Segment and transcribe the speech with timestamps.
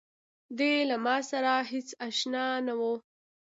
[0.57, 2.81] دی له ماسره هېڅ آشنا نه و.